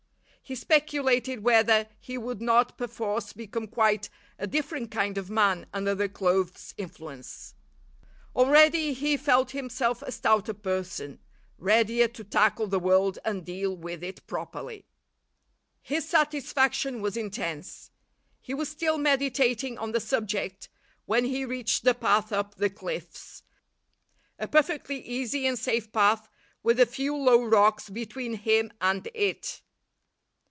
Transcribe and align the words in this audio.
He 0.43 0.55
speculated 0.55 1.45
whether 1.45 1.87
he 1.97 2.17
would 2.17 2.41
not 2.41 2.77
perforce 2.77 3.31
become 3.31 3.67
quite 3.67 4.09
a 4.37 4.45
different 4.45 4.91
kind 4.91 5.17
of 5.17 5.29
man 5.29 5.65
under 5.73 5.95
the 5.95 6.09
clothes' 6.09 6.73
influence. 6.77 7.55
Already 8.35 8.91
he 8.91 9.15
felt 9.15 9.51
himself 9.51 10.01
a 10.01 10.11
stouter 10.11 10.53
person, 10.53 11.19
readier 11.57 12.09
to 12.09 12.25
tackle 12.25 12.67
the 12.67 12.81
world 12.81 13.17
and 13.23 13.45
deal 13.45 13.73
with 13.73 14.03
it 14.03 14.27
properly. 14.27 14.83
His 15.81 16.09
satisfaction 16.09 17.01
was 17.01 17.15
intense. 17.15 17.89
He 18.41 18.53
was 18.53 18.67
still 18.67 18.97
meditating 18.97 19.77
on 19.77 19.93
the 19.93 20.01
subject 20.01 20.67
when 21.05 21.23
he 21.23 21.45
reached 21.45 21.85
the 21.85 21.93
path 21.93 22.33
up 22.33 22.55
the 22.55 22.69
cliffs; 22.69 23.43
a 24.37 24.49
perfectly 24.49 25.01
easy 25.01 25.47
and 25.47 25.57
safe 25.57 25.93
path 25.93 26.27
with 26.61 26.77
a 26.77 26.85
few 26.85 27.15
low 27.15 27.41
rocks 27.41 27.89
between 27.89 28.33
him 28.33 28.73
and 28.81 29.07
it. 29.13 29.61